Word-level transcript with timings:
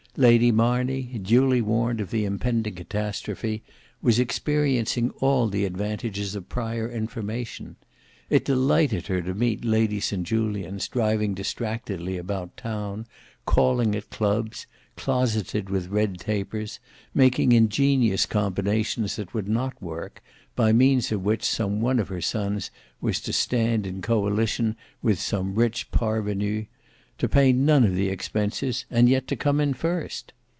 Lady 0.17 0.51
Marney, 0.51 1.03
duly 1.21 1.61
warned 1.61 2.01
of 2.01 2.11
the 2.11 2.25
impending 2.25 2.75
catastrophe, 2.75 3.63
was 4.01 4.19
experiencing 4.19 5.09
all 5.21 5.47
the 5.47 5.63
advantages 5.63 6.35
of 6.35 6.49
prior 6.49 6.91
information. 6.91 7.77
It 8.29 8.43
delighted 8.43 9.07
her 9.07 9.21
to 9.21 9.33
meet 9.33 9.63
Lady 9.63 10.01
St 10.01 10.23
Julians 10.27 10.89
driving 10.89 11.33
distractedly 11.33 12.17
about 12.17 12.57
town, 12.57 13.07
calling 13.45 13.95
at 13.95 14.09
clubs, 14.09 14.67
closeted 14.97 15.69
with 15.69 15.87
red 15.87 16.19
tapers, 16.19 16.81
making 17.13 17.53
ingenious 17.53 18.25
combinations 18.25 19.15
that 19.15 19.33
would 19.33 19.47
not 19.47 19.81
work, 19.81 20.21
by 20.57 20.73
means 20.73 21.13
of 21.13 21.23
which 21.23 21.45
some 21.45 21.79
one 21.79 21.99
of 21.99 22.09
her 22.09 22.21
sons 22.21 22.69
was 22.99 23.21
to 23.21 23.31
stand 23.31 23.87
in 23.87 24.01
coalition 24.01 24.75
with 25.01 25.21
some 25.21 25.55
rich 25.55 25.89
parvenu; 25.89 26.65
to 27.17 27.29
pay 27.29 27.53
none 27.53 27.83
of 27.83 27.93
the 27.93 28.09
expenses 28.09 28.83
and 28.89 29.07
yet 29.07 29.27
to 29.27 29.35
come 29.35 29.59
in 29.59 29.75
first. 29.75 30.33